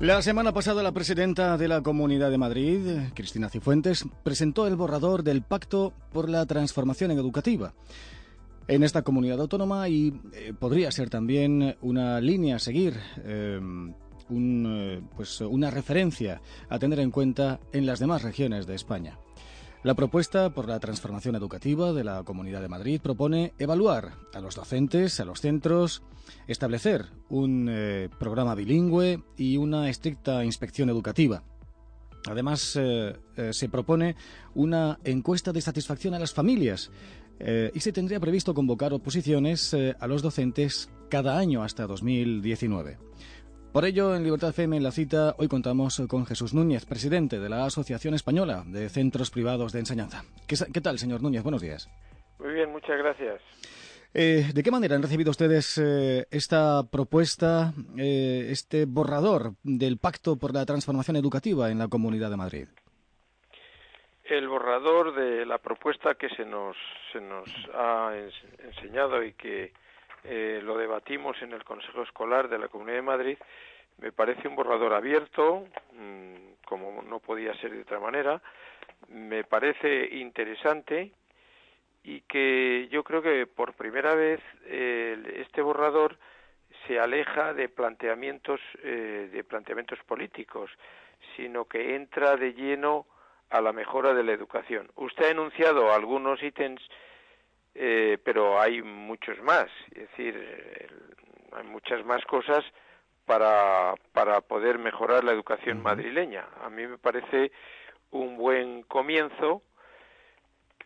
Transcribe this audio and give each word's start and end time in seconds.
La 0.00 0.22
semana 0.22 0.52
pasada 0.52 0.82
la 0.82 0.92
presidenta 0.92 1.58
de 1.58 1.68
la 1.68 1.82
Comunidad 1.82 2.30
de 2.30 2.38
Madrid, 2.38 2.80
Cristina 3.14 3.50
Cifuentes, 3.50 4.06
presentó 4.22 4.66
el 4.66 4.74
borrador 4.74 5.22
del 5.22 5.42
Pacto 5.42 5.92
por 6.10 6.30
la 6.30 6.46
Transformación 6.46 7.10
Educativa 7.10 7.74
en 8.66 8.82
esta 8.82 9.02
comunidad 9.02 9.40
autónoma 9.40 9.88
y 9.88 10.18
eh, 10.32 10.54
podría 10.58 10.90
ser 10.90 11.10
también 11.10 11.76
una 11.82 12.20
línea 12.20 12.56
a 12.56 12.58
seguir, 12.60 12.94
eh, 13.24 13.60
eh, 14.30 15.02
pues 15.16 15.40
una 15.42 15.70
referencia 15.70 16.40
a 16.68 16.78
tener 16.78 17.00
en 17.00 17.10
cuenta 17.10 17.60
en 17.72 17.84
las 17.84 17.98
demás 17.98 18.22
regiones 18.22 18.66
de 18.66 18.76
España. 18.76 19.18
La 19.82 19.94
propuesta 19.94 20.50
por 20.50 20.68
la 20.68 20.78
transformación 20.78 21.36
educativa 21.36 21.94
de 21.94 22.04
la 22.04 22.22
Comunidad 22.22 22.60
de 22.60 22.68
Madrid 22.68 23.00
propone 23.00 23.54
evaluar 23.58 24.12
a 24.34 24.40
los 24.40 24.54
docentes, 24.54 25.20
a 25.20 25.24
los 25.24 25.40
centros, 25.40 26.02
establecer 26.46 27.06
un 27.30 27.66
eh, 27.70 28.10
programa 28.18 28.54
bilingüe 28.54 29.22
y 29.38 29.56
una 29.56 29.88
estricta 29.88 30.44
inspección 30.44 30.90
educativa. 30.90 31.44
Además, 32.28 32.76
eh, 32.78 33.16
eh, 33.38 33.54
se 33.54 33.70
propone 33.70 34.16
una 34.54 34.98
encuesta 35.02 35.50
de 35.50 35.62
satisfacción 35.62 36.12
a 36.12 36.18
las 36.18 36.34
familias 36.34 36.90
y 37.72 37.80
se 37.80 37.92
tendría 37.92 38.20
previsto 38.20 38.52
convocar 38.52 38.92
oposiciones 38.92 39.74
a 39.98 40.06
los 40.06 40.20
docentes 40.20 40.90
cada 41.08 41.38
año 41.38 41.62
hasta 41.62 41.86
2019. 41.86 42.98
Por 43.72 43.84
ello, 43.84 44.16
en 44.16 44.24
Libertad 44.24 44.50
FM, 44.50 44.78
en 44.78 44.82
la 44.82 44.90
cita, 44.90 45.36
hoy 45.38 45.46
contamos 45.46 46.02
con 46.08 46.26
Jesús 46.26 46.54
Núñez, 46.54 46.86
presidente 46.86 47.38
de 47.38 47.48
la 47.48 47.66
Asociación 47.66 48.14
Española 48.14 48.64
de 48.66 48.88
Centros 48.88 49.30
Privados 49.30 49.72
de 49.72 49.78
Enseñanza. 49.78 50.24
¿Qué, 50.48 50.80
tal, 50.80 50.98
señor 50.98 51.22
Núñez? 51.22 51.44
Buenos 51.44 51.62
días. 51.62 51.88
Muy 52.40 52.52
bien, 52.52 52.72
muchas 52.72 52.98
gracias. 52.98 53.40
Eh, 54.12 54.50
¿De 54.52 54.62
qué 54.64 54.72
manera 54.72 54.96
han 54.96 55.02
recibido 55.02 55.30
ustedes 55.30 55.78
eh, 55.78 56.26
esta 56.32 56.82
propuesta, 56.90 57.72
eh, 57.96 58.48
este 58.50 58.86
borrador 58.86 59.52
del 59.62 59.98
Pacto 59.98 60.36
por 60.36 60.52
la 60.52 60.66
Transformación 60.66 61.16
Educativa 61.16 61.70
en 61.70 61.78
la 61.78 61.86
Comunidad 61.86 62.30
de 62.30 62.36
Madrid? 62.36 62.66
El 64.24 64.48
borrador 64.48 65.14
de 65.14 65.46
la 65.46 65.58
propuesta 65.58 66.16
que 66.16 66.28
se 66.30 66.44
nos, 66.44 66.76
se 67.12 67.20
nos 67.20 67.48
ha 67.72 68.14
enseñado 68.64 69.22
y 69.22 69.32
que 69.34 69.72
eh, 70.24 70.60
lo 70.62 70.76
debatimos 70.76 71.40
en 71.42 71.52
el 71.52 71.64
Consejo 71.64 72.02
Escolar 72.02 72.48
de 72.48 72.58
la 72.58 72.68
Comunidad 72.68 72.96
de 72.96 73.02
Madrid, 73.02 73.38
me 73.98 74.12
parece 74.12 74.48
un 74.48 74.56
borrador 74.56 74.94
abierto, 74.94 75.66
mm, 75.92 76.64
como 76.64 77.02
no 77.02 77.20
podía 77.20 77.54
ser 77.54 77.72
de 77.72 77.82
otra 77.82 78.00
manera, 78.00 78.40
me 79.08 79.44
parece 79.44 80.16
interesante 80.16 81.12
y 82.02 82.22
que 82.22 82.88
yo 82.90 83.04
creo 83.04 83.22
que 83.22 83.46
por 83.46 83.74
primera 83.74 84.14
vez 84.14 84.40
este 84.66 85.60
borrador 85.60 86.16
se 86.86 86.98
aleja 86.98 87.52
de 87.54 87.68
planteamientos 87.68 88.60
eh, 88.82 89.28
de 89.32 89.44
planteamientos 89.44 89.98
políticos, 90.04 90.70
sino 91.36 91.66
que 91.66 91.94
entra 91.94 92.36
de 92.36 92.52
lleno 92.54 93.06
a 93.50 93.60
la 93.60 93.72
mejora 93.72 94.14
de 94.14 94.22
la 94.22 94.32
educación. 94.32 94.90
Usted 94.96 95.26
ha 95.26 95.30
enunciado 95.30 95.92
algunos 95.92 96.42
ítems 96.42 96.80
eh, 97.74 98.18
pero 98.24 98.60
hay 98.60 98.82
muchos 98.82 99.40
más, 99.42 99.68
es 99.92 100.08
decir, 100.10 100.88
hay 101.52 101.64
muchas 101.64 102.04
más 102.04 102.24
cosas 102.24 102.64
para, 103.26 103.94
para 104.12 104.40
poder 104.40 104.78
mejorar 104.78 105.24
la 105.24 105.32
educación 105.32 105.82
madrileña. 105.82 106.46
A 106.62 106.70
mí 106.70 106.86
me 106.86 106.98
parece 106.98 107.52
un 108.10 108.36
buen 108.36 108.82
comienzo, 108.82 109.62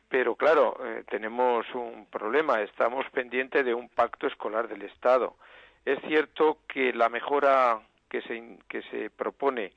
pero 0.09 0.37
claro, 0.37 0.77
eh, 0.85 1.05
tenemos 1.09 1.67
un 1.75 2.07
problema, 2.07 2.61
estamos 2.61 3.07
pendientes 3.11 3.65
de 3.65 3.75
un 3.75 3.89
pacto 3.89 4.27
escolar 4.27 4.69
del 4.69 4.83
Estado. 4.83 5.37
Es 5.85 5.99
cierto 6.07 6.59
que 6.69 6.93
la 6.93 7.09
mejora 7.09 7.81
que 8.09 8.23
se, 8.23 8.59
que 8.69 8.83
se 8.91 9.11
propone 9.11 9.73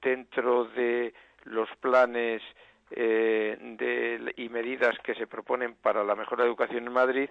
dentro 0.00 0.64
de 0.66 1.12
los 1.44 1.68
planes 1.80 2.42
eh, 2.90 3.56
de, 3.60 4.32
y 4.36 4.48
medidas 4.48 4.98
que 5.00 5.14
se 5.14 5.26
proponen 5.26 5.74
para 5.74 6.04
la 6.04 6.14
mejor 6.14 6.40
educación 6.40 6.86
en 6.86 6.92
Madrid, 6.92 7.30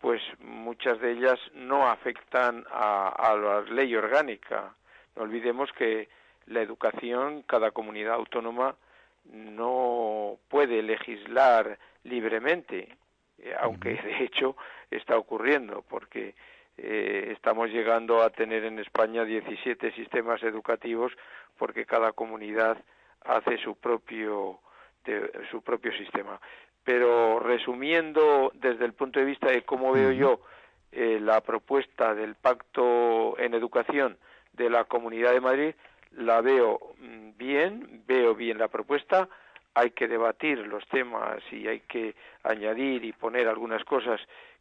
pues 0.00 0.20
muchas 0.40 1.00
de 1.00 1.12
ellas 1.12 1.38
no 1.54 1.88
afectan 1.88 2.64
a, 2.70 3.08
a 3.08 3.36
la 3.36 3.60
ley 3.62 3.94
orgánica. 3.94 4.74
No 5.16 5.22
olvidemos 5.22 5.72
que 5.72 6.08
la 6.46 6.60
educación, 6.60 7.42
cada 7.42 7.70
comunidad 7.70 8.14
autónoma 8.14 8.76
no 9.32 10.38
puede 10.48 10.82
legislar 10.82 11.78
libremente, 12.02 12.96
eh, 13.38 13.54
aunque 13.60 13.94
de 14.02 14.24
hecho 14.24 14.56
está 14.90 15.16
ocurriendo, 15.16 15.82
porque 15.88 16.34
eh, 16.76 17.30
estamos 17.32 17.70
llegando 17.70 18.22
a 18.22 18.30
tener 18.30 18.64
en 18.64 18.78
España 18.78 19.24
17 19.24 19.92
sistemas 19.92 20.42
educativos 20.42 21.12
porque 21.56 21.86
cada 21.86 22.12
comunidad 22.12 22.76
hace 23.24 23.58
su 23.58 23.76
propio 23.76 24.58
de 25.04 25.30
su 25.50 25.62
propio 25.62 25.92
sistema. 25.92 26.40
Pero 26.82 27.40
resumiendo 27.40 28.52
desde 28.54 28.84
el 28.84 28.92
punto 28.92 29.18
de 29.20 29.26
vista 29.26 29.48
de 29.50 29.62
cómo 29.62 29.92
veo 29.92 30.12
yo 30.12 30.40
eh, 30.92 31.18
la 31.20 31.40
propuesta 31.40 32.14
del 32.14 32.34
pacto 32.34 33.38
en 33.38 33.54
educación 33.54 34.18
de 34.52 34.70
la 34.70 34.84
Comunidad 34.84 35.32
de 35.32 35.40
Madrid, 35.40 35.74
la 36.12 36.40
veo 36.40 36.78
mm, 36.98 37.36
bien, 37.36 38.02
veo 38.06 38.34
bien 38.34 38.58
la 38.58 38.68
propuesta, 38.68 39.28
hay 39.74 39.90
que 39.90 40.06
debatir 40.06 40.58
los 40.58 40.86
temas 40.88 41.42
y 41.50 41.66
hay 41.66 41.80
que 41.80 42.14
añadir 42.44 43.04
y 43.04 43.12
poner 43.12 43.48
algunas 43.48 43.84
cosas 43.84 44.20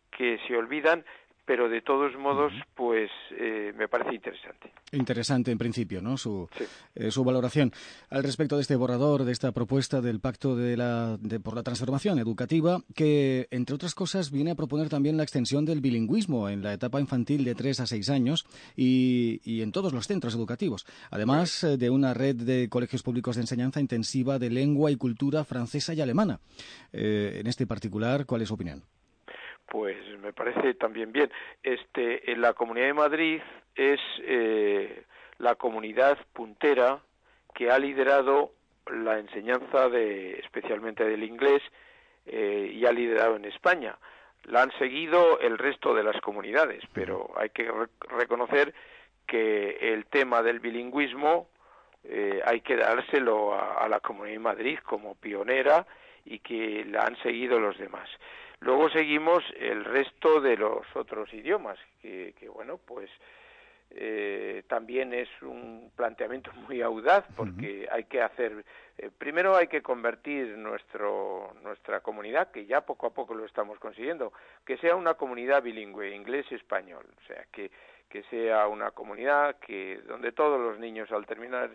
que 0.10 0.40
se 0.48 0.58
olvidan, 0.58 1.06
pero 1.46 1.70
de 1.70 1.81
todos 1.81 2.16
modos, 2.18 2.54
pues 2.76 3.12
eh, 3.31 3.74
me 3.76 3.88
parece 3.88 4.16
interesante. 4.16 4.72
Interesante 4.92 5.52
en 5.52 5.58
principio, 5.58 6.02
¿no? 6.02 6.18
Su, 6.18 6.50
eh, 6.96 7.12
su 7.12 7.24
valoración. 7.24 7.72
Al 8.09 8.24
respecto 8.24 8.56
de 8.56 8.62
este 8.62 8.76
borrador, 8.76 9.26
de 9.26 9.31
esta 9.31 9.52
propuesta 9.52 10.02
del 10.02 10.20
Pacto 10.20 10.56
de 10.56 10.78
la, 10.78 11.18
por 11.44 11.56
la 11.56 11.64
Transformación 11.64 12.18
Educativa, 12.20 12.81
que, 12.96 13.48
entre 13.52 13.76
otras 13.76 13.94
cosas, 13.94 14.31
viene 14.31 14.52
a 14.52 14.56
proponer 14.56 14.90
también 14.90 15.18
la 15.18 15.24
extensión 15.24 15.66
del 15.66 15.81
bilingüismo 15.81 16.50
en 16.50 16.64
la 16.64 16.74
etapa 16.74 17.00
infantil 17.00 17.44
de 17.44 17.56
3 17.56 17.81
a 17.81 17.88
6 17.88 18.10
años 18.10 18.46
y, 18.75 19.42
y 19.44 19.62
en 19.62 19.72
todos 19.72 19.92
los 19.92 20.08
centros 20.08 20.36
educativos, 20.36 20.86
además 21.12 21.64
eh, 21.64 21.78
de 21.78 21.90
una 21.90 22.14
red 22.14 22.36
de 22.36 22.70
colegios 22.70 23.04
públicos 23.04 23.36
de 23.36 23.42
enseñanza 23.42 23.81
intensiva 23.81 24.40
de 24.40 24.50
lengua 24.50 24.92
y 24.92 24.96
cultura 24.96 25.44
francesa 25.44 25.94
y 25.94 26.02
alemana. 26.02 26.40
en 26.94 27.48
este 27.48 27.68
particular, 27.68 28.25
¿cuál 28.25 28.42
es 28.42 28.48
su 28.48 28.54
opinión? 28.54 28.84
Pues 29.68 29.97
me 30.19 30.34
parece 30.34 30.74
también 30.75 31.12
bien. 31.12 31.31
Este, 31.62 32.31
en 32.31 32.41
la 32.41 32.53
Comunidad 32.53 32.88
de 32.88 32.94
Madrid 32.94 33.41
es 33.75 34.00
eh, 34.19 35.03
la 35.40 35.56
comunidad 35.56 36.18
puntera 36.34 37.00
que 37.53 37.72
ha 37.72 37.79
liderado 37.79 38.51
la 38.91 39.19
enseñanza 39.19 39.90
de, 39.90 40.40
especialmente 40.40 41.06
del 41.06 41.24
inglés, 41.24 41.62
eh, 42.25 42.72
y 42.74 42.85
ha 42.85 42.91
liderado 42.91 43.35
en 43.35 43.46
España. 43.46 43.97
La 44.46 44.62
han 44.62 44.72
seguido 44.78 45.40
el 45.40 45.57
resto 45.57 45.94
de 45.94 46.03
las 46.03 46.19
comunidades, 46.22 46.84
pero 46.94 47.31
hay 47.38 47.50
que 47.50 47.69
reconocer 48.09 48.74
que 49.28 49.94
el 49.94 50.06
tema 50.06 50.41
del 50.41 50.59
bilingüismo 50.59 51.47
eh, 52.03 52.41
hay 52.45 52.62
que 52.62 52.75
dárselo 52.75 53.53
a, 53.53 53.75
a 53.75 53.88
la 53.88 54.00
Comunidad 54.00 54.35
de 54.35 54.40
Madrid 54.40 54.80
como 54.84 55.16
pionera 55.16 55.85
y 56.25 56.39
que 56.39 56.85
la 56.85 57.01
han 57.01 57.17
seguido 57.22 57.59
los 57.59 57.78
demás. 57.78 58.09
Luego 58.63 58.89
seguimos 58.89 59.44
el 59.59 59.84
resto 59.84 60.39
de 60.39 60.56
los 60.56 60.85
otros 60.95 61.34
idiomas, 61.34 61.78
que, 62.01 62.34
bueno, 62.53 62.78
pues 62.78 63.09
eh, 63.91 64.63
también 64.67 65.13
es 65.13 65.28
un 65.41 65.91
planteamiento 65.95 66.51
muy 66.67 66.81
audaz 66.81 67.25
porque 67.35 67.88
hay 67.91 68.06
que 68.06 68.22
hacer, 68.22 68.63
eh, 68.97 69.09
primero 69.17 69.56
hay 69.57 69.67
que 69.67 69.81
convertir 69.81 70.57
nuestro, 70.57 71.53
nuestra 71.62 72.00
comunidad, 72.00 72.51
que 72.51 72.66
ya 72.66 72.81
poco 72.81 73.07
a 73.07 73.13
poco 73.13 73.36
lo 73.36 73.45
estamos 73.45 73.80
consiguiendo, 73.80 74.31
que 74.65 74.77
sea 74.77 74.95
una 74.95 75.15
comunidad 75.15 75.62
bilingüe, 75.62 76.15
inglés 76.15 76.45
y 76.50 76.56
español, 76.56 77.06
o 77.21 77.27
sea, 77.27 77.45
que, 77.51 77.69
que 78.07 78.24
sea 78.24 78.68
una 78.68 78.92
comunidad 78.92 79.57
que 79.59 80.00
donde 80.07 80.31
todos 80.31 80.59
los 80.59 80.80
niños 80.80 81.12
al 81.12 81.25
terminar 81.25 81.69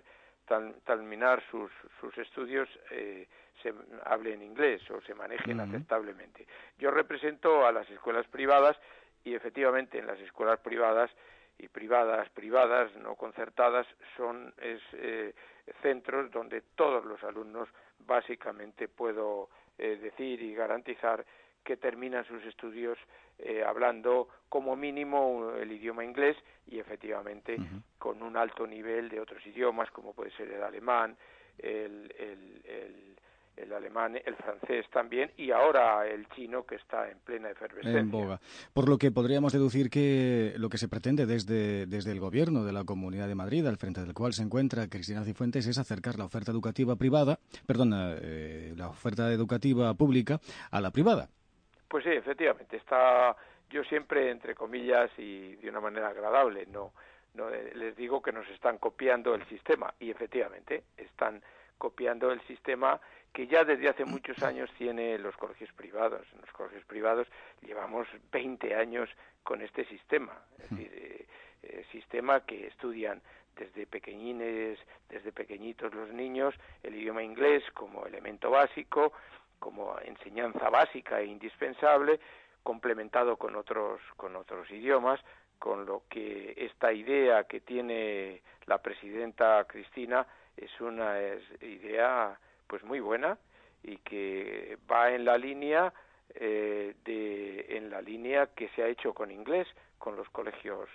terminar 0.85 1.43
sus, 1.50 1.71
sus 2.00 2.17
estudios 2.19 2.69
eh, 2.91 3.27
se 3.62 3.75
hable 4.05 4.35
en 4.35 4.43
inglés 4.43 4.83
o 4.91 5.00
se 5.03 5.15
manejen 5.15 5.61
aceptablemente. 5.61 6.47
Yo 6.79 6.91
represento 6.91 7.67
a 7.67 7.73
las 7.73 7.89
escuelas 7.91 8.27
privadas 8.29 8.77
y 9.25 9.35
efectivamente 9.35 9.99
en 9.99 10.06
las 10.06 10.19
escuelas 10.21 10.61
privadas 10.61 11.11
y 11.59 11.69
privadas, 11.69 12.29
privadas, 12.31 12.95
no 12.97 13.17
concertadas, 13.17 13.87
son 14.17 14.55
es, 14.59 14.81
eh, 14.93 15.35
centros 15.83 16.31
donde 16.31 16.62
todos 16.77 17.05
los 17.05 17.23
alumnos 17.25 17.69
básicamente 17.99 18.89
puedo 18.89 19.49
eh, 19.77 19.97
decir 19.97 20.41
y 20.41 20.55
garantizar 20.55 21.25
que 21.64 21.76
terminan 21.76 22.25
sus 22.25 22.43
estudios 22.44 22.99
eh, 23.38 23.62
hablando 23.64 24.28
como 24.49 24.75
mínimo 24.76 25.52
el 25.60 25.70
idioma 25.70 26.05
inglés 26.05 26.37
y 26.66 26.78
efectivamente 26.78 27.56
con 27.99 28.22
un 28.22 28.37
alto 28.37 28.66
nivel 28.66 29.08
de 29.08 29.20
otros 29.20 29.44
idiomas 29.46 29.90
como 29.90 30.12
puede 30.12 30.31
ser 30.32 30.50
el 30.50 30.62
alemán, 30.62 31.16
el, 31.58 32.12
el, 32.19 33.16
el 33.58 33.72
alemán, 33.72 34.16
el 34.25 34.34
francés 34.37 34.87
también 34.93 35.31
y 35.37 35.50
ahora 35.50 36.06
el 36.06 36.28
chino 36.31 36.64
que 36.64 36.76
está 36.76 37.10
en 37.10 37.19
plena 37.19 37.50
efervescencia. 37.50 38.00
En 38.00 38.11
boga. 38.11 38.40
Por 38.72 38.88
lo 38.88 38.99
que 38.99 39.11
podríamos 39.11 39.52
deducir 39.52 39.90
que 39.90 40.54
lo 40.56 40.69
que 40.69 40.78
se 40.78 40.88
pretende 40.88 41.26
desde, 41.26 41.87
desde 41.87 42.12
el 42.12 42.20
gobierno 42.20 42.64
de 42.64 42.72
la 42.72 42.84
Comunidad 42.84 43.28
de 43.28 43.34
Madrid, 43.34 43.66
al 43.66 43.76
frente 43.76 44.00
del 44.00 44.14
cual 44.14 44.32
se 44.32 44.43
encuentra 44.43 44.88
Cristina 44.88 45.25
Cifuentes, 45.25 45.66
es 45.66 45.78
acercar 45.78 46.19
la 46.19 46.25
oferta 46.25 46.52
educativa 46.52 46.96
privada, 46.96 47.38
perdón, 47.66 47.93
eh, 47.94 48.72
la 48.76 48.88
oferta 48.88 49.32
educativa 49.32 49.93
pública 49.94 50.40
a 50.70 50.81
la 50.81 50.90
privada. 50.90 51.28
Pues 51.88 52.05
sí, 52.05 52.11
efectivamente, 52.11 52.76
está 52.76 53.37
yo 53.70 53.85
siempre 53.85 54.31
entre 54.31 54.55
comillas 54.55 55.11
y 55.19 55.56
de 55.56 55.69
una 55.69 55.81
manera 55.81 56.08
agradable, 56.08 56.67
no 56.67 56.93
no 57.35 57.50
eh, 57.50 57.73
les 57.75 57.96
digo 57.96 58.20
que 58.23 58.32
nos 58.32 58.49
están 58.49 58.79
copiando 58.79 59.35
el 59.35 59.46
sistema 59.49 59.94
y 59.99 60.11
efectivamente 60.11 60.85
están 60.96 61.43
copiando 61.79 62.32
el 62.32 62.40
sistema 62.43 63.00
que 63.32 63.46
ya 63.46 63.64
desde 63.64 63.88
hace 63.88 64.05
muchos 64.05 64.43
años 64.43 64.70
tiene 64.76 65.19
los 65.19 65.37
colegios 65.37 65.70
privados. 65.73 66.26
En 66.32 66.40
los 66.40 66.50
colegios 66.50 66.85
privados 66.85 67.29
llevamos 67.62 68.08
20 68.32 68.75
años 68.75 69.08
con 69.43 69.62
este 69.62 69.85
sistema, 69.85 70.32
es 70.58 70.70
decir, 70.70 70.90
eh, 70.93 71.26
eh, 71.62 71.85
sistema 71.93 72.44
que 72.44 72.67
estudian 72.67 73.23
desde 73.56 73.87
pequeñines, 73.87 74.79
desde 75.08 75.32
pequeñitos 75.32 75.94
los 75.94 76.11
niños, 76.11 76.55
el 76.82 76.94
idioma 76.94 77.23
inglés 77.23 77.62
como 77.75 78.06
elemento 78.06 78.50
básico, 78.50 79.12
como 79.58 79.99
enseñanza 80.00 80.70
básica 80.70 81.20
e 81.20 81.26
indispensable, 81.26 82.20
complementado 82.62 83.37
con 83.37 83.56
otros, 83.56 84.00
con 84.16 84.37
otros 84.37 84.70
idiomas, 84.70 85.20
con 85.58 85.87
lo 85.87 86.02
que 86.08 86.55
esta 86.56 86.93
idea 86.93 87.44
que 87.44 87.60
tiene 87.60 88.43
la 88.66 88.78
presidenta 88.78 89.64
Cristina 89.64 90.26
es 90.56 90.81
una 90.81 91.14
idea 91.60 92.38
pues 92.66 92.82
muy 92.84 93.00
buena 93.00 93.38
y 93.82 93.96
que 93.99 94.78
va 94.90 95.10
en 95.10 95.25
la 95.25 95.38
línea 95.38 95.93
eh, 96.34 96.94
de 97.04 97.76
en 97.76 97.90
la 97.90 98.00
línea 98.00 98.49
que 98.54 98.69
se 98.70 98.82
ha 98.82 98.87
hecho 98.87 99.14
con 99.14 99.31
inglés 99.31 99.66
con 99.99 100.16
los 100.16 100.28
colegios 100.31 100.88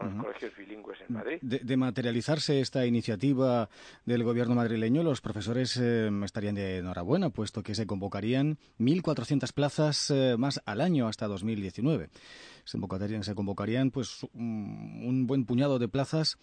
con 0.00 0.16
los 0.16 0.24
colegios 0.24 0.56
bilingües 0.56 0.98
en 1.06 1.14
Madrid. 1.14 1.38
De, 1.42 1.76
materializarse 1.76 2.60
esta 2.60 2.86
iniciativa 2.86 3.68
del 4.04 4.24
gobierno 4.24 4.54
madrileño, 4.54 5.02
los 5.02 5.20
profesores 5.20 5.76
eh, 5.76 6.10
estarían 6.24 6.54
de 6.54 6.78
enhorabuena, 6.78 7.30
puesto 7.30 7.62
que 7.62 7.74
se 7.74 7.86
convocarían 7.86 8.58
1.400 8.78 9.52
plazas 9.52 10.10
eh, 10.10 10.36
más 10.38 10.60
al 10.64 10.80
año 10.80 11.06
hasta 11.06 11.26
2019. 11.26 12.08
Se 12.64 12.78
convocarían, 12.78 13.24
se 13.24 13.34
convocarían 13.34 13.90
pues 13.90 14.26
un 14.32 15.26
buen 15.26 15.44
puñado 15.44 15.78
de 15.78 15.88
plazas 15.88 16.38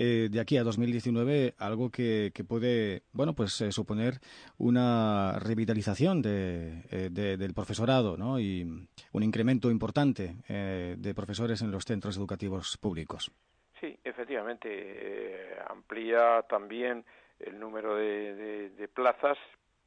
eh, 0.00 0.28
de 0.30 0.38
aquí 0.38 0.56
a 0.56 0.62
2019 0.62 1.54
algo 1.58 1.90
que, 1.90 2.30
puede 2.48 3.02
bueno 3.10 3.34
pues 3.34 3.60
eh, 3.60 3.72
suponer 3.72 4.20
una 4.56 5.40
revitalización 5.40 6.22
eh, 6.24 7.08
de, 7.10 7.36
del 7.36 7.52
profesorado 7.52 8.16
¿no? 8.16 8.38
y 8.38 8.62
un 8.62 9.22
incremento 9.24 9.72
importante 9.72 10.36
de 10.46 11.14
profesores 11.14 11.62
en 11.62 11.72
los 11.72 11.84
centros 11.84 12.16
educativos 12.16 12.78
públicos. 12.78 13.32
Sí, 13.80 13.98
efectivamente 14.04 15.56
amplía 15.66 16.42
también 16.48 17.04
el 17.40 17.58
número 17.58 17.96
de, 17.96 18.70
de, 18.70 18.88
plazas 18.88 19.36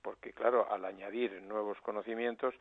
porque 0.02 0.34
claro 0.34 0.70
al 0.70 0.84
añadir 0.84 1.42
nuevos 1.44 1.80
conocimientos 1.80 2.54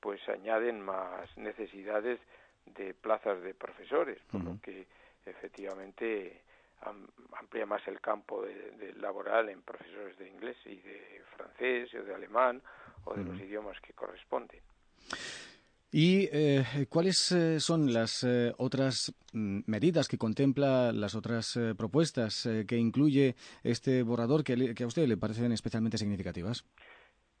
pues 0.00 0.20
añaden 0.28 0.80
más 0.80 1.30
necesidades 1.36 2.18
de 2.66 2.92
plazas 2.94 3.40
de 3.40 3.54
profesores 3.54 4.18
por 4.32 4.42
lo 4.42 4.60
que 4.60 4.88
efectivamente 5.26 6.47
amplía 7.38 7.66
más 7.66 7.86
el 7.88 8.00
campo 8.00 8.42
de, 8.42 8.94
laboral 8.96 9.48
en 9.48 9.62
profesores 9.62 10.18
de 10.18 10.28
inglés 10.28 10.56
y 10.64 10.76
de 10.76 11.22
francés 11.36 11.92
o 11.94 12.04
de 12.04 12.14
alemán 12.14 12.62
o 13.04 13.14
de 13.14 13.24
los 13.24 13.38
idiomas 13.40 13.80
que 13.80 13.92
corresponden. 13.92 14.60
¿Y 15.90 16.28
eh, 16.32 16.64
cuáles 16.90 17.32
eh, 17.32 17.60
son 17.60 17.94
las 17.94 18.22
eh, 18.22 18.52
otras 18.58 19.14
mm, 19.32 19.60
medidas 19.66 20.06
que 20.06 20.18
contempla, 20.18 20.92
las 20.92 21.14
otras 21.14 21.58
propuestas 21.78 22.46
que 22.68 22.76
incluye 22.76 23.36
este 23.64 24.02
borrador 24.02 24.44
que, 24.44 24.74
que, 24.74 24.84
a 24.84 24.86
usted 24.86 25.06
le 25.06 25.16
parecen 25.16 25.52
especialmente 25.52 25.96
significativas? 25.96 26.66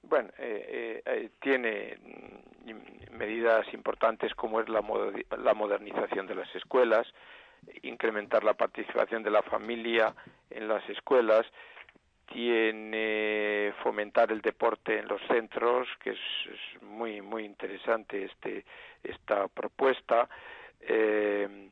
Bueno, 0.02 0.30
tiene 1.42 1.98
mm, 1.98 3.16
medidas 3.18 3.66
importantes 3.74 4.34
como 4.34 4.60
es 4.60 4.68
la, 4.70 4.82
la 5.36 5.54
modernización 5.54 6.26
de 6.26 6.34
las 6.34 6.54
escuelas, 6.54 7.06
incrementar 7.82 8.44
la 8.44 8.54
participación 8.54 9.22
de 9.22 9.30
la 9.30 9.42
familia 9.42 10.14
en 10.50 10.68
las 10.68 10.88
escuelas, 10.88 11.46
tiene 12.32 13.72
fomentar 13.82 14.30
el 14.30 14.40
deporte 14.40 14.98
en 14.98 15.08
los 15.08 15.20
centros, 15.28 15.88
que 16.00 16.10
es, 16.10 16.82
muy 16.82 17.22
muy 17.22 17.44
interesante 17.44 18.24
este 18.24 18.64
esta 19.02 19.48
propuesta, 19.48 20.28
eh, 20.80 21.70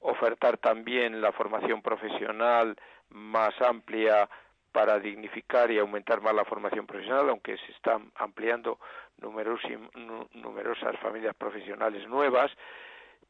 ofertar 0.00 0.58
también 0.58 1.20
la 1.20 1.32
formación 1.32 1.82
profesional 1.82 2.76
más 3.10 3.60
amplia 3.60 4.28
para 4.72 4.98
dignificar 4.98 5.70
y 5.70 5.78
aumentar 5.78 6.20
más 6.20 6.34
la 6.34 6.44
formación 6.44 6.86
profesional, 6.86 7.28
aunque 7.30 7.56
se 7.58 7.72
están 7.72 8.12
ampliando 8.16 8.78
numerosas 9.20 10.96
familias 11.00 11.34
profesionales 11.34 12.06
nuevas, 12.08 12.50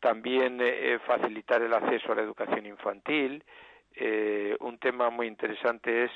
también 0.01 0.61
eh, 0.61 0.95
eh, 0.95 0.99
facilitar 1.07 1.63
el 1.63 1.75
acceso 1.75 2.13
a 2.13 2.17
la 2.17 2.23
educación 2.23 2.67
infantil. 2.67 3.45
Eh, 3.95 4.57
un 4.61 4.79
tema 4.79 5.11
muy 5.11 5.27
interesante 5.27 6.05
es 6.05 6.11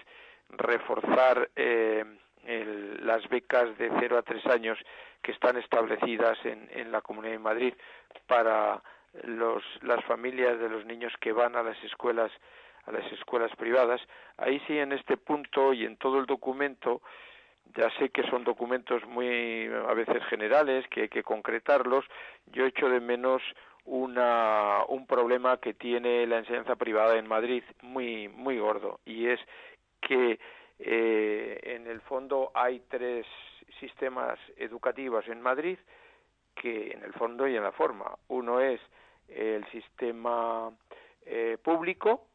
reforzar 0.51 1.49
las 2.45 3.29
becas 3.29 3.77
de 3.79 3.91
0 3.99 4.19
a 4.19 4.23
3 4.23 4.47
años 4.47 4.79
que 5.23 5.33
están 5.33 5.57
establecidas 5.57 6.39
en, 6.45 6.69
en 6.73 6.93
la 6.93 7.01
Comunidad 7.01 7.33
de 7.33 7.39
Madrid 7.39 7.75
para 8.27 8.83
los, 9.25 9.63
las 9.83 10.05
familias 10.05 10.59
de 10.59 10.69
los 10.69 10.85
niños 10.85 11.13
que 11.21 11.33
van 11.33 11.57
a 11.57 11.63
las 11.63 11.83
escuelas 11.85 12.31
a 12.85 12.93
las 12.93 13.11
escuelas 13.13 13.55
privadas. 13.57 14.01
Ahí 14.37 14.61
sí, 14.67 14.79
en 14.79 14.93
este 14.93 15.17
punto 15.17 15.73
y 15.73 15.85
en 15.85 15.97
todo 15.97 16.19
el 16.19 16.27
documento, 16.27 17.01
ya 17.77 17.91
sé 17.99 18.11
que 18.11 18.29
son 18.29 18.45
documentos 18.45 19.05
muy 19.07 19.67
a 19.89 19.95
veces 19.95 20.23
generales, 20.25 20.87
que 20.89 21.03
hay 21.03 21.09
que 21.09 21.23
concretarlos. 21.23 22.05
Yo 22.47 22.67
echo 22.67 22.89
de 22.89 23.01
menos 23.01 23.43
una, 23.85 24.85
un 24.89 25.07
problema 25.07 25.57
que 25.59 25.75
tiene 25.75 26.27
la 26.27 26.39
enseñanza 26.39 26.77
privada 26.77 27.19
en 27.19 27.27
Madrid 27.27 27.63
muy, 27.83 28.29
muy 28.29 28.59
gordo 28.59 29.01
y 29.05 29.27
es 29.27 29.41
que 30.01 30.39
eh, 30.79 31.61
en 31.63 31.87
el 31.87 32.01
fondo 32.03 32.51
hay 32.55 32.81
tres 32.89 33.27
sistemas 33.81 34.39
educativos 34.57 35.27
en 35.29 35.41
Madrid 35.41 35.79
que 36.55 36.93
en 36.93 37.03
el 37.03 37.13
fondo 37.15 37.49
y 37.49 37.57
en 37.57 37.63
la 37.63 37.73
forma. 37.73 38.17
Uno 38.29 38.61
es 38.61 38.81
el 39.29 39.65
sistema 39.71 40.71
eh, 41.25 41.57
público, 41.63 42.27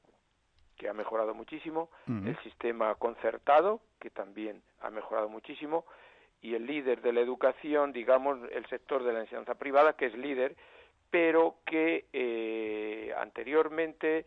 que 0.75 0.89
ha 0.89 0.94
mejorado 0.94 1.34
muchísimo, 1.34 1.89
el 2.08 2.38
sistema 2.44 2.94
concertado, 2.96 3.82
que 4.00 4.12
también 4.12 4.62
ha 4.82 4.92
mejorado 4.92 5.27
muchísimo, 5.27 5.86
y 6.42 6.54
el 6.54 6.68
líder 6.68 7.01
de 7.01 7.13
la 7.13 7.22
educación, 7.22 7.92
digamos, 7.92 8.38
el 8.51 8.66
sector 8.68 9.04
de 9.04 9.12
la 9.12 9.22
enseñanza 9.22 9.56
privada, 9.56 9.94
que 9.94 10.06
es 10.06 10.16
líder, 10.16 10.56
pero 11.10 11.56
que 11.66 12.06
eh, 12.14 13.14
anteriormente, 13.18 14.26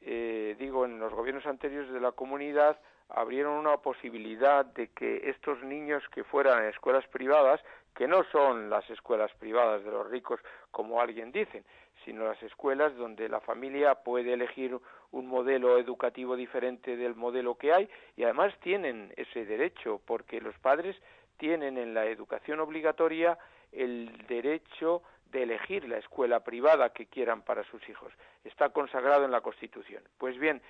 eh, 0.00 0.56
digo, 0.58 0.84
en 0.84 0.98
los 0.98 1.12
gobiernos 1.12 1.46
anteriores 1.46 1.92
de 1.92 2.00
la 2.00 2.12
comunidad, 2.12 2.78
abrieron 3.08 3.54
una 3.54 3.76
posibilidad 3.78 4.64
de 4.64 4.88
que 4.88 5.28
estos 5.28 5.62
niños 5.62 6.02
que 6.12 6.24
fueran 6.24 6.62
a 6.62 6.68
escuelas 6.68 7.06
privadas, 7.08 7.60
que 7.94 8.08
no 8.08 8.24
son 8.32 8.70
las 8.70 8.88
escuelas 8.90 9.32
privadas 9.34 9.84
de 9.84 9.90
los 9.90 10.08
ricos 10.10 10.40
como 10.70 11.00
alguien 11.00 11.30
dice, 11.30 11.64
sino 12.04 12.24
las 12.24 12.42
escuelas 12.42 12.96
donde 12.96 13.28
la 13.28 13.40
familia 13.40 13.94
puede 13.94 14.32
elegir 14.32 14.78
un 15.12 15.26
modelo 15.26 15.78
educativo 15.78 16.36
diferente 16.36 16.96
del 16.96 17.14
modelo 17.14 17.56
que 17.56 17.72
hay 17.72 17.88
y 18.16 18.24
además 18.24 18.52
tienen 18.60 19.12
ese 19.16 19.44
derecho 19.44 20.00
porque 20.04 20.40
los 20.40 20.58
padres 20.58 20.96
tienen 21.36 21.78
en 21.78 21.94
la 21.94 22.06
educación 22.06 22.60
obligatoria 22.60 23.38
el 23.72 24.26
derecho 24.28 25.02
de 25.34 25.42
elegir 25.42 25.86
la 25.88 25.98
escuela 25.98 26.40
privada 26.40 26.90
que 26.90 27.06
quieran 27.06 27.42
para 27.42 27.64
sus 27.64 27.86
hijos. 27.88 28.12
Está 28.44 28.70
consagrado 28.70 29.24
en 29.24 29.32
la 29.32 29.40
Constitución. 29.40 30.02
Pues 30.16 30.38
bien, 30.38 30.62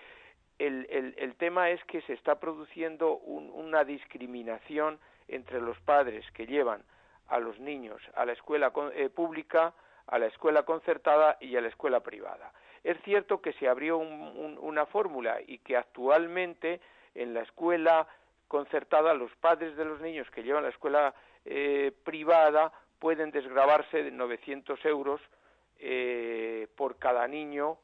el, 0.59 1.35
tema 1.37 1.68
es 1.68 1.85
que 1.85 2.00
se 2.02 2.14
está 2.14 2.40
produciendo 2.40 3.18
una 3.18 3.85
discriminación 3.85 4.99
entre 5.28 5.61
los 5.61 5.78
padres 5.80 6.25
que 6.33 6.47
llevan 6.47 6.83
a 7.28 7.38
los 7.38 7.59
niños 7.61 8.00
a 8.14 8.25
la 8.25 8.33
escuela 8.33 8.73
eh, 8.94 9.11
pública, 9.11 9.75
a 10.06 10.18
la 10.18 10.26
escuela 10.26 10.62
concertada 10.62 11.37
y 11.40 11.56
a 11.56 11.61
la 11.61 11.68
escuela 11.68 12.00
privada. 12.00 12.52
Es 12.83 12.97
cierto 13.02 13.40
que 13.42 13.52
se 13.54 13.68
abrió 13.68 13.99
una 13.99 14.87
fórmula 14.87 15.40
y 15.47 15.59
que 15.59 15.76
actualmente 15.76 16.80
en 17.14 17.35
la 17.35 17.42
escuela 17.42 18.06
concertada 18.49 19.14
los 19.14 19.35
padres 19.37 19.76
de 19.76 19.85
los 19.85 20.00
niños 20.00 20.30
que 20.30 20.42
llevan 20.42 20.64
a 20.64 20.68
la 20.68 20.73
escuela 20.73 21.14
eh, 21.47 21.92
privada 22.04 22.73
pueden 22.98 23.30
desgravarse 23.30 24.02
de 24.02 24.10
900 24.10 24.84
euros 24.84 25.20
eh, 25.78 26.68
por 26.76 26.98
cada 26.98 27.26
niño 27.28 27.78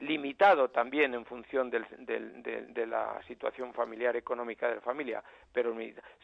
limitado 0.00 0.70
también 0.70 1.14
en 1.14 1.24
función 1.24 1.70
del, 1.70 1.86
de 2.04 2.86
la 2.86 3.20
situación 3.26 3.72
familiar 3.72 4.16
económica 4.16 4.68
de 4.68 4.76
la 4.76 4.80
familia, 4.80 5.22
pero 5.52 5.74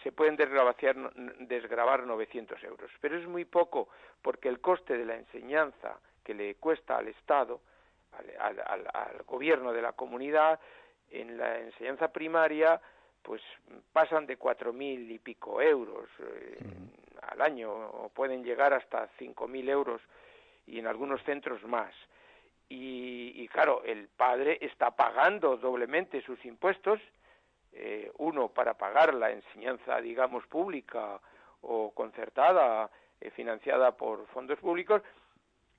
se 0.02 0.12
pueden 0.12 0.37
desgravar 0.37 2.06
900 2.06 2.62
euros. 2.64 2.90
Pero 3.00 3.16
es 3.16 3.26
muy 3.26 3.44
poco 3.44 3.88
porque 4.22 4.49
el 4.49 4.60
coste 4.60 4.99
de 4.99 5.04
la 5.04 5.16
enseñanza 5.16 5.99
que 6.25 6.34
le 6.34 6.56
cuesta 6.56 6.99
al 6.99 7.08
Estado, 7.08 7.60
al, 8.38 9.22
gobierno 9.26 9.72
de 9.72 9.82
la 9.82 9.92
comunidad, 9.92 10.60
en 11.10 11.38
la 11.38 11.58
enseñanza 11.58 12.12
primaria, 12.12 12.80
pues 13.22 13.42
pasan 13.92 14.26
de 14.26 14.36
cuatro 14.36 14.72
mil 14.72 15.10
y 15.10 15.18
pico 15.18 15.60
euros 15.60 16.08
eh, 16.20 16.58
al 17.22 17.40
año, 17.40 17.70
o 17.70 18.08
pueden 18.08 18.42
llegar 18.42 18.72
hasta 18.72 19.08
cinco 19.18 19.46
mil 19.46 19.68
euros 19.68 20.00
y 20.66 20.78
en 20.78 20.86
algunos 20.86 21.22
centros 21.24 21.62
más. 21.64 21.94
Y, 22.72 23.48
claro, 23.48 23.82
el 23.84 24.06
padre 24.06 24.58
está 24.60 24.92
pagando 24.92 25.56
doblemente 25.56 26.22
sus 26.22 26.44
impuestos, 26.44 27.00
eh, 27.72 28.12
uno 28.18 28.48
para 28.48 28.74
pagar 28.74 29.12
la 29.12 29.32
enseñanza, 29.32 30.00
digamos, 30.00 30.46
pública 30.46 31.20
o 31.62 31.90
concertada, 31.92 32.88
eh, 33.20 33.30
financiada 33.32 33.96
por 33.96 34.24
fondos 34.28 34.60
públicos, 34.60 35.02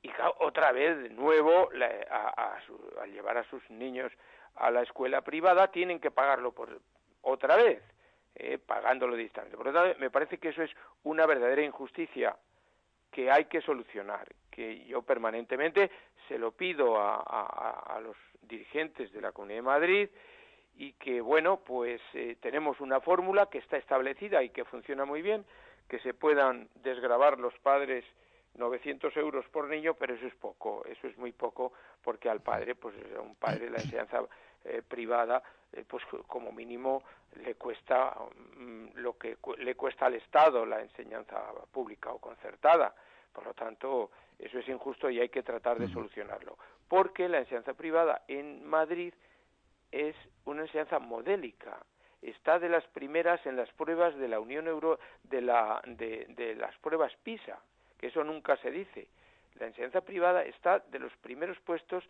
y 0.03 0.12
otra 0.39 0.74
vez 0.74 1.01
de 1.01 1.10
nuevo 1.12 1.69
a, 2.10 2.57
al 3.01 3.12
llevar 3.13 3.38
a 3.38 3.50
sus 3.50 3.67
niños 3.69 4.12
a 4.55 4.69
la 4.69 4.81
escuela 4.81 5.21
privada 5.21 5.71
tienen 5.71 6.00
que 6.00 6.12
pagarlo 6.12 6.51
por 6.51 6.81
otra 7.22 7.56
vez, 7.56 7.82
eh, 8.36 8.58
pagándolo 8.58 9.16
distante. 9.16 9.58
Por 9.58 9.68
lo 9.68 9.74
tanto, 9.74 10.00
me 10.00 10.10
parece 10.10 10.38
que 10.38 10.50
eso 10.50 10.63
es 10.63 10.72
una 11.04 11.25
verdadera 11.25 11.63
injusticia 11.63 12.36
que 13.12 13.30
hay 13.30 13.46
que 13.46 13.62
solucionar, 13.62 14.28
que 14.50 14.86
yo 14.86 15.01
permanentemente 15.01 15.92
se 16.28 16.38
lo 16.40 16.51
pido 16.51 16.96
a, 16.98 18.00
los 18.01 18.16
dirigentes 18.42 19.12
de 19.12 19.22
la 19.22 19.32
Comunidad 19.32 19.58
de 19.58 19.62
Madrid 19.62 20.10
y 20.75 20.94
que, 20.94 21.20
bueno, 21.20 21.58
pues 21.58 22.01
eh, 22.13 22.38
tenemos 22.42 22.80
una 22.80 23.01
fórmula 23.01 23.48
que 23.48 23.58
está 23.58 23.78
establecida 23.78 24.42
y 24.42 24.50
que 24.50 24.63
funciona 24.63 25.06
muy 25.06 25.22
bien, 25.22 25.46
que 25.90 26.00
se 26.00 26.13
puedan 26.13 26.70
desgravar 26.75 27.38
los 27.38 27.54
padres 27.60 28.06
900 28.56 29.16
euros 29.18 29.46
por 29.50 29.68
niño, 29.68 29.94
pero 29.94 30.16
eso 30.16 30.25
es 30.25 30.36
poco, 30.36 30.84
eso 30.86 31.08
es 31.08 31.18
muy 31.18 31.32
poco 31.32 31.74
porque 32.01 32.30
al 32.30 32.42
padre, 32.42 32.75
pues 32.75 32.96
a 33.16 33.22
un 33.22 33.36
padre 33.36 33.70
la 33.70 33.78
enseñanza 33.78 34.24
eh, 34.65 34.82
privada, 34.88 35.41
eh, 35.74 35.84
pues 35.88 36.03
como 36.27 36.51
mínimo 36.51 37.03
le 37.44 37.56
cuesta 37.56 38.15
mm, 38.58 38.89
lo 38.96 39.18
que 39.18 39.38
le 39.58 39.75
cuesta 39.75 40.06
al 40.06 40.15
Estado 40.15 40.65
la 40.65 40.82
enseñanza 40.82 41.41
pública 41.72 42.12
o 42.12 42.20
concertada. 42.20 42.94
Por 43.34 43.46
lo 43.46 43.53
tanto, 43.53 44.12
eso 44.38 44.60
es 44.60 44.68
injusto 44.68 45.10
y 45.10 45.20
hay 45.20 45.30
que 45.30 45.44
tratar 45.44 45.80
de 45.80 45.88
solucionarlo. 45.88 46.58
Porque 46.88 47.30
la 47.30 47.39
enseñanza 47.39 47.74
privada 47.74 48.24
en 48.27 48.65
Madrid 48.65 49.13
es 49.91 50.15
una 50.46 50.63
enseñanza 50.63 51.00
modélica. 51.00 51.77
Está 52.22 52.60
de 52.60 52.70
las 52.70 52.86
primeras 52.88 53.44
en 53.46 53.56
las 53.56 53.72
pruebas 53.72 54.15
de 54.18 54.27
la 54.27 54.39
Unión 54.39 54.68
Euro, 54.68 55.00
de, 55.24 55.41
la, 55.41 55.82
de, 55.86 56.25
de 56.30 56.56
las 56.56 56.77
pruebas 56.80 57.15
PISA, 57.24 57.60
que 57.98 58.08
eso 58.08 58.24
nunca 58.24 58.58
se 58.58 58.70
dice. 58.70 59.08
La 59.56 59.68
enseñanza 59.68 60.01
privada 60.01 60.44
está 60.44 60.80
de 60.80 61.00
los 61.00 61.15
primeros 61.18 61.60
puestos 61.62 62.03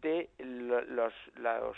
de 0.00 0.30
los, 0.38 1.14
los 1.36 1.76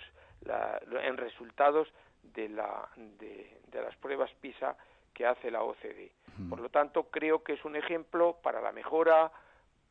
en 1.02 1.16
resultados 1.16 1.88
de, 2.22 2.48
la, 2.48 2.88
de, 2.96 3.60
las 3.72 3.96
pruebas 3.96 4.30
PISA 4.40 4.76
que 5.14 5.26
hace 5.26 5.50
la 5.50 5.62
OCDE. 5.62 6.12
Por 6.48 6.60
lo 6.60 6.70
tanto, 6.70 7.04
creo 7.04 7.42
que 7.42 7.52
es 7.52 7.64
un 7.64 7.76
ejemplo 7.76 8.38
para 8.42 8.62
la 8.62 8.72
mejora, 8.72 9.30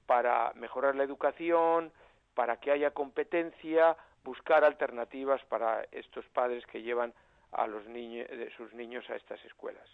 para 0.07 0.51
mejorar 0.55 0.95
la 0.95 1.03
educación, 1.03 1.91
para 2.33 2.57
que 2.57 2.71
haya 2.71 2.91
competencia, 2.91 3.95
buscar 4.23 4.63
alternativas 4.63 5.41
para 5.45 5.83
estos 5.91 6.25
padres 6.33 6.65
que 6.65 6.81
llevan 6.81 7.13
a 7.51 7.67
los 7.67 7.85
niños, 7.87 8.27
sus 8.57 8.73
niños 8.73 9.07
a 9.09 9.15
estas 9.15 9.43
escuelas. 9.45 9.87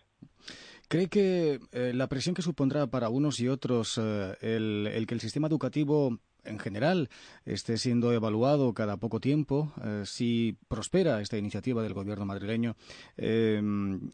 ¿Cree 0.87 1.09
que 1.09 1.59
eh, 1.73 1.91
la 1.93 2.07
presión 2.07 2.33
que 2.33 2.41
supondrá 2.41 2.87
para 2.87 3.09
unos 3.09 3.39
y 3.41 3.49
otros 3.49 3.97
eh, 3.97 4.37
el, 4.41 5.05
que 5.05 5.13
el 5.13 5.19
sistema 5.19 5.47
educativo 5.47 6.17
en 6.47 6.59
general 6.59 7.09
esté 7.45 7.77
siendo 7.77 8.11
evaluado 8.11 8.73
cada 8.73 8.97
poco 8.97 9.19
tiempo, 9.19 9.71
eh, 9.83 10.03
si 10.05 10.57
prospera 10.67 11.21
esta 11.21 11.37
iniciativa 11.37 11.83
del 11.83 11.93
gobierno 11.93 12.25
madrileño, 12.25 12.75
eh, 13.17 13.61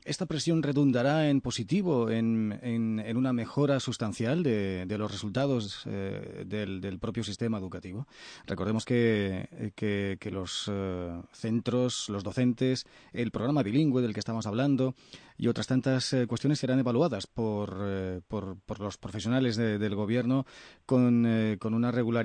¿esta 0.05 0.25
presión 0.25 0.63
redundará 0.63 1.29
en 1.29 1.41
positivo, 1.41 2.09
en, 2.09 2.59
en, 2.61 3.17
una 3.17 3.33
mejora 3.33 3.79
sustancial 3.79 4.43
de, 4.43 4.85
los 4.97 5.11
resultados 5.11 5.83
eh, 5.85 6.43
del, 6.45 6.99
propio 6.99 7.23
sistema 7.23 7.57
educativo? 7.57 8.07
Recordemos 8.45 8.85
que, 8.85 9.71
que, 9.75 10.31
los 10.31 10.71
centros, 11.31 12.09
los 12.09 12.23
docentes, 12.23 12.85
el 13.11 13.31
programa 13.31 13.63
bilingüe 13.63 14.01
del 14.01 14.13
que 14.13 14.19
estamos 14.19 14.47
hablando 14.47 14.95
y 15.37 15.47
otras 15.47 15.67
tantas 15.67 16.15
cuestiones 16.27 16.59
serán 16.59 16.79
evaluadas 16.79 17.27
por, 17.27 18.23
por, 18.27 18.57
por 18.65 18.79
los 18.79 18.97
profesionales 18.97 19.57
del 19.57 19.95
gobierno 19.95 20.45
con, 20.85 21.57
con 21.59 21.73
una 21.73 21.91
regularidad 21.91 22.22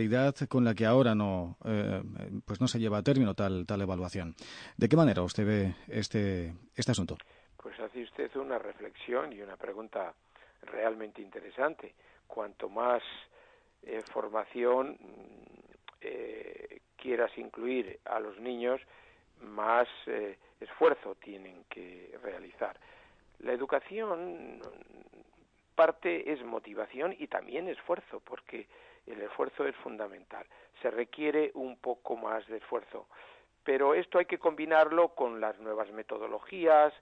con 0.48 0.64
la 0.64 0.74
que 0.74 0.86
ahora 0.86 1.14
no, 1.14 1.56
eh, 1.64 2.02
pues 2.44 2.60
no 2.60 2.68
se 2.68 2.78
lleva 2.78 2.98
a 2.98 3.02
término 3.02 3.34
tal, 3.34 3.66
tal 3.66 3.80
evaluación. 3.80 4.34
¿De 4.76 4.88
qué 4.88 4.96
manera 4.96 5.22
usted 5.22 5.46
ve 5.46 5.74
este, 5.88 6.54
este 6.74 6.92
asunto? 6.92 7.16
Pues 7.56 7.78
hace 7.80 8.02
usted 8.02 8.34
una 8.36 8.58
reflexión 8.58 9.32
y 9.32 9.40
una 9.40 9.56
pregunta 9.56 10.14
realmente 10.62 11.22
interesante. 11.22 11.94
Cuanto 12.26 12.68
más 12.68 13.02
eh, 13.82 14.02
formación 14.12 14.98
eh, 16.00 16.80
quieras 16.96 17.30
incluir 17.36 18.00
a 18.04 18.20
los 18.20 18.38
niños, 18.38 18.80
más 19.40 19.88
esfuerzo 20.60 21.14
tienen 21.16 21.64
que 21.68 22.18
realizar. 22.22 22.76
La 23.40 23.52
educación 23.52 24.60
parte 25.78 26.32
es 26.32 26.44
motivación 26.44 27.14
y 27.16 27.28
también 27.28 27.68
esfuerzo, 27.68 28.20
porque 28.24 28.66
el 29.12 29.22
esfuerzo 29.22 29.66
es 29.66 29.76
fundamental. 29.76 30.46
Se 30.82 30.90
requiere 30.90 31.50
un 31.54 31.78
poco 31.78 32.16
más 32.16 32.46
de 32.48 32.58
esfuerzo. 32.58 33.06
Pero 33.64 33.94
esto 33.94 34.18
hay 34.18 34.26
que 34.26 34.38
combinarlo 34.38 35.14
con 35.14 35.40
las 35.40 35.58
nuevas 35.58 35.90
metodologías 35.92 36.92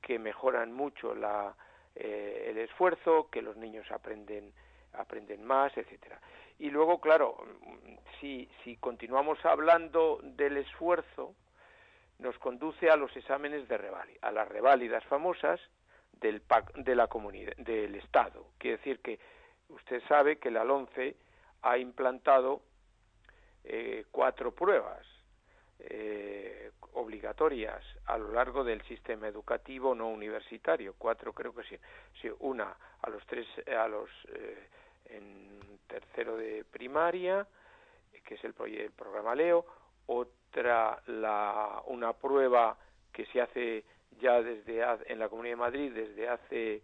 que 0.00 0.18
mejoran 0.18 0.72
mucho 0.72 1.14
la, 1.14 1.54
eh, 1.94 2.48
el 2.50 2.58
esfuerzo, 2.58 3.28
que 3.30 3.42
los 3.42 3.56
niños 3.56 3.90
aprenden 3.90 4.52
aprenden 4.98 5.44
más, 5.44 5.76
etcétera. 5.76 6.20
Y 6.58 6.70
luego, 6.70 7.00
claro, 7.00 7.36
si, 8.20 8.48
si 8.64 8.76
continuamos 8.76 9.44
hablando 9.44 10.20
del 10.22 10.56
esfuerzo, 10.56 11.34
nos 12.18 12.38
conduce 12.38 12.90
a 12.90 12.96
los 12.96 13.14
exámenes 13.16 13.68
de 13.68 13.76
reválida, 13.76 14.18
a 14.22 14.32
las 14.32 14.48
reválidas 14.48 15.04
famosas 15.04 15.60
del, 16.12 16.42
de 16.76 16.94
la 16.94 17.08
comunidad, 17.08 17.54
del 17.56 17.94
Estado. 17.96 18.46
Quiere 18.58 18.78
decir 18.78 19.00
que 19.00 19.18
usted 19.68 20.02
sabe 20.08 20.38
que 20.38 20.50
la 20.50 20.64
LONCE 20.64 21.16
ha 21.62 21.78
implantado 21.78 22.62
eh, 23.64 24.04
cuatro 24.12 24.52
pruebas 24.52 25.04
eh, 25.80 26.70
obligatorias 26.92 27.82
a 28.06 28.16
lo 28.16 28.32
largo 28.32 28.62
del 28.62 28.80
sistema 28.82 29.26
educativo 29.28 29.94
no 29.94 30.08
universitario. 30.08 30.94
Cuatro 30.96 31.32
creo 31.32 31.54
que 31.54 31.64
sí, 31.64 32.28
una 32.40 32.76
a 33.02 33.10
los 33.10 33.26
tres 33.26 33.46
a 33.66 33.88
los 33.88 34.08
eh, 34.28 34.68
en 35.06 35.80
tercero 35.86 36.36
de 36.36 36.64
primaria 36.64 37.46
que 38.24 38.34
es 38.34 38.44
el, 38.44 38.54
el 38.72 38.92
programa 38.92 39.34
Leo. 39.34 39.66
Otra 40.06 41.02
la 41.06 41.82
una 41.86 42.12
prueba 42.12 42.76
que 43.12 43.26
se 43.26 43.40
hace 43.40 43.84
ya 44.20 44.40
desde 44.42 44.82
en 45.06 45.18
la 45.18 45.28
Comunidad 45.28 45.56
de 45.56 45.60
Madrid 45.60 45.92
desde 45.92 46.28
hace 46.28 46.82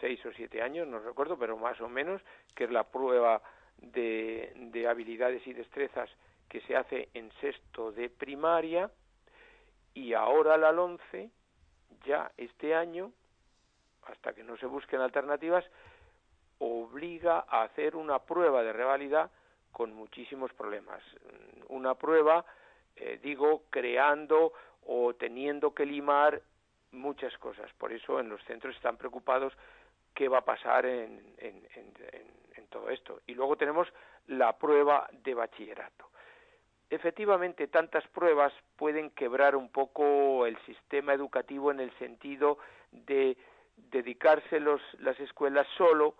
seis 0.00 0.24
o 0.24 0.32
siete 0.32 0.62
años 0.62 0.88
no 0.88 1.00
recuerdo 1.00 1.38
pero 1.38 1.56
más 1.56 1.80
o 1.80 1.88
menos 1.88 2.22
que 2.54 2.64
es 2.64 2.70
la 2.70 2.84
prueba 2.84 3.42
de, 3.86 4.86
habilidades 4.88 5.46
y 5.46 5.52
destrezas 5.52 6.10
que 6.48 6.60
se 6.62 6.76
hace 6.76 7.08
en 7.14 7.30
sexto 7.40 7.92
de 7.92 8.10
primaria 8.10 8.90
y 9.94 10.12
ahora 10.12 10.56
la 10.56 10.72
LONCE 10.72 11.30
ya 12.04 12.30
este 12.36 12.74
año, 12.74 13.12
hasta 14.06 14.34
que 14.34 14.44
no 14.44 14.56
se 14.58 14.66
busquen 14.66 15.00
alternativas, 15.00 15.64
obliga 16.58 17.44
a 17.48 17.62
hacer 17.62 17.96
una 17.96 18.18
prueba 18.18 18.62
de 18.62 18.72
revalida 18.72 19.30
con 19.72 19.92
muchísimos 19.94 20.52
problemas. 20.52 21.02
Una 21.68 21.94
prueba, 21.94 22.44
eh, 22.96 23.18
digo, 23.22 23.64
creando 23.70 24.52
o 24.86 25.14
teniendo 25.14 25.74
que 25.74 25.86
limar 25.86 26.42
muchas 26.92 27.36
cosas. 27.38 27.72
Por 27.78 27.92
eso 27.92 28.20
en 28.20 28.28
los 28.28 28.42
centros 28.44 28.74
están 28.76 28.96
preocupados 28.96 29.52
qué 30.14 30.28
va 30.28 30.38
a 30.38 30.44
pasar 30.44 30.86
en, 30.86 31.34
en, 31.38 31.66
en, 31.74 31.92
todo 32.74 32.90
esto. 32.90 33.20
Y 33.28 33.34
luego 33.34 33.56
tenemos 33.56 33.86
la 34.26 34.58
prueba 34.58 35.08
de 35.22 35.32
bachillerato. 35.32 36.10
Efectivamente, 36.90 37.68
tantas 37.68 38.06
pruebas 38.08 38.52
pueden 38.76 39.10
quebrar 39.10 39.54
un 39.54 39.70
poco 39.70 40.44
el 40.44 40.58
sistema 40.66 41.14
educativo 41.14 41.70
en 41.70 41.78
el 41.78 41.96
sentido 41.98 42.58
de 42.90 43.36
dedicarse 43.76 44.58
los, 44.58 44.80
las 44.98 45.18
escuelas 45.20 45.66
solo 45.78 46.16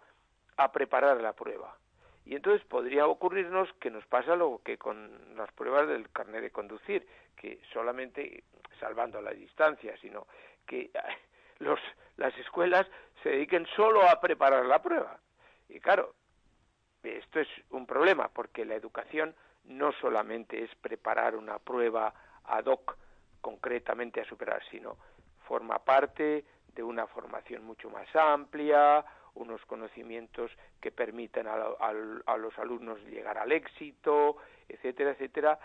a 0.56 0.70
preparar 0.70 1.20
la 1.20 1.32
prueba 1.32 1.76
Y 2.24 2.36
entonces 2.36 2.64
podría 2.66 3.06
ocurrirnos 3.08 3.68
que 3.80 3.90
nos 3.90 4.06
pasa 4.06 4.36
lo 4.36 4.60
que 4.64 4.78
con 4.78 5.36
las 5.36 5.50
pruebas 5.52 5.88
del 5.88 6.08
carnet 6.10 6.42
de 6.42 6.50
conducir, 6.50 7.06
que 7.36 7.58
solamente 7.72 8.44
salvando 8.78 9.20
la 9.20 9.32
distancia, 9.32 9.96
sino 10.00 10.26
que 10.66 10.90
los, 11.58 11.80
las 12.16 12.36
escuelas 12.38 12.86
se 13.24 13.30
dediquen 13.30 13.66
solo 13.74 14.08
a 14.08 14.20
preparar 14.20 14.66
la 14.66 14.80
prueba. 14.80 15.18
Y 15.68 15.80
claro, 15.80 16.14
esto 17.04 17.40
es 17.40 17.48
un 17.70 17.86
problema 17.86 18.28
porque 18.28 18.64
la 18.64 18.74
educación 18.74 19.34
no 19.64 19.92
solamente 19.92 20.62
es 20.62 20.74
preparar 20.76 21.36
una 21.36 21.58
prueba 21.58 22.14
ad 22.44 22.66
hoc 22.66 22.96
concretamente 23.40 24.20
a 24.20 24.24
superar, 24.24 24.62
sino 24.70 24.96
forma 25.46 25.78
parte 25.78 26.44
de 26.74 26.82
una 26.82 27.06
formación 27.06 27.64
mucho 27.64 27.90
más 27.90 28.08
amplia, 28.14 29.04
unos 29.34 29.64
conocimientos 29.66 30.50
que 30.80 30.90
permitan 30.92 31.46
a, 31.46 31.92
los 32.36 32.58
alumnos 32.58 33.00
llegar 33.06 33.38
al 33.38 33.52
éxito, 33.52 34.36
etcétera, 34.68 35.10
etcétera, 35.10 35.58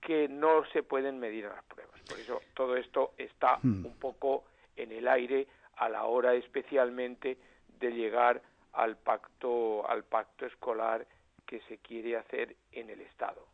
que 0.00 0.28
no 0.28 0.64
se 0.66 0.82
pueden 0.82 1.18
medir 1.18 1.44
en 1.44 1.50
las 1.50 1.64
pruebas. 1.64 2.00
Por 2.08 2.18
eso 2.18 2.40
todo 2.54 2.76
esto 2.76 3.14
está 3.18 3.58
hmm. 3.62 3.86
un 3.86 3.98
poco 3.98 4.44
en 4.76 4.92
el 4.92 5.08
aire 5.08 5.46
a 5.76 5.88
la 5.88 6.04
hora 6.04 6.34
especialmente 6.34 7.38
de 7.78 7.90
llegar 7.92 8.42
al 8.72 8.96
pacto 8.96 9.88
al 9.88 10.04
pacto 10.04 10.46
escolar 10.46 11.06
que 11.46 11.60
se 11.68 11.78
quiere 11.78 12.16
hacer 12.16 12.56
en 12.72 12.90
el 12.90 13.00
Estado, 13.00 13.46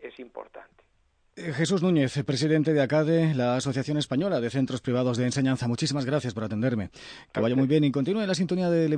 que 0.00 0.08
es 0.08 0.18
importante. 0.18 0.78
Eh, 1.38 1.52
Jesús 1.52 1.82
Núñez, 1.82 2.20
presidente 2.24 2.72
de 2.72 2.82
ACADE, 2.82 3.32
la 3.34 3.54
Asociación 3.54 3.96
Española 3.96 4.40
de 4.40 4.50
Centros 4.50 4.80
Privados 4.80 5.16
de 5.16 5.24
Enseñanza. 5.24 5.68
Muchísimas 5.68 6.04
gracias 6.04 6.34
por 6.34 6.42
atenderme. 6.42 6.90
Que 7.32 7.40
vaya 7.40 7.54
muy 7.54 7.68
bien 7.68 7.84
y 7.84 7.92
continúe 7.92 8.26
la 8.26 8.34
sintonía 8.34 8.68
de 8.68 8.88
Libertad. 8.88 8.96